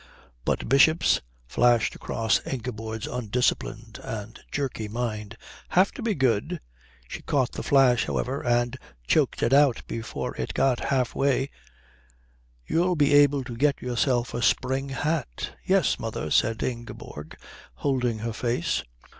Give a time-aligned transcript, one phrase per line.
[0.45, 5.37] "But bishops," flashed across Ingeborg's undisciplined and jerky mind,
[5.69, 6.59] "have to be good"
[7.07, 11.51] (she caught the flash, however, and choked it out before it had got half way)
[12.65, 17.37] "you'll be able to get yourself a spring hat." "Yes, mother," said Ingeborg,
[17.75, 18.83] holding her face.